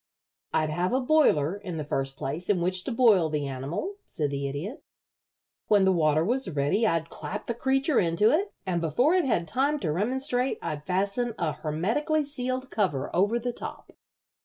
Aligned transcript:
"I'd 0.51 0.71
have 0.71 0.93
a 0.93 0.99
boiler, 0.99 1.55
in 1.57 1.77
the 1.77 1.83
first 1.83 2.17
place, 2.17 2.49
in 2.49 2.59
which 2.59 2.83
to 2.85 2.91
boil 2.91 3.29
the 3.29 3.45
animal," 3.45 3.97
said 4.03 4.31
the 4.31 4.47
Idiot. 4.47 4.83
"When 5.67 5.85
the 5.85 5.91
water 5.91 6.25
was 6.25 6.49
ready 6.49 6.87
I'd 6.87 7.11
clap 7.11 7.45
the 7.45 7.53
creature 7.53 7.99
into 7.99 8.31
it, 8.31 8.51
and 8.65 8.81
before 8.81 9.13
it 9.13 9.25
had 9.25 9.47
time 9.47 9.77
to 9.81 9.91
remonstrate 9.91 10.57
I'd 10.59 10.87
fasten 10.87 11.35
a 11.37 11.51
hermetically 11.53 12.25
sealed 12.25 12.71
cover 12.71 13.15
over 13.15 13.37
the 13.37 13.53
top." 13.53 13.91